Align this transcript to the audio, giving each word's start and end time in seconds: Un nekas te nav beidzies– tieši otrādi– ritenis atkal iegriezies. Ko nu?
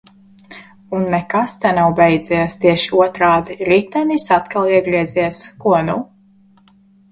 Un 0.99 1.03
nekas 1.15 1.53
te 1.65 1.73
nav 1.79 1.91
beidzies– 1.99 2.57
tieši 2.65 2.91
otrādi– 3.01 3.59
ritenis 3.71 4.27
atkal 4.39 4.73
iegriezies. 4.81 5.45
Ko 5.67 5.79
nu? 5.93 5.99